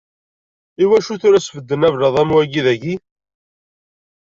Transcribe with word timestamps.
Iwacu 0.83 1.15
tura 1.21 1.39
sbedden 1.45 1.85
ablaḍ 1.87 2.15
am 2.21 2.29
wa 2.35 2.43
dayi? 2.65 2.95